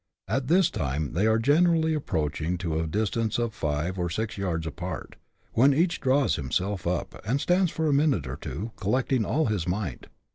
[0.27, 4.65] All this time they are gradually approaching to a distance of five or six yards
[4.65, 5.15] apart,
[5.53, 9.67] when each draws himself up, and stands for a minute or two," collecting all his
[9.67, 10.07] might."